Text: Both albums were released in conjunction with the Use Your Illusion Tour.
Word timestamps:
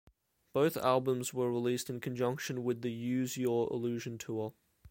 Both 0.53 0.77
albums 0.77 1.31
were 1.31 1.51
released 1.51 1.87
in 1.87 1.99
conjunction 1.99 2.63
with 2.63 2.81
the 2.81 2.91
Use 2.91 3.37
Your 3.37 3.69
Illusion 3.71 4.17
Tour. 4.17 4.55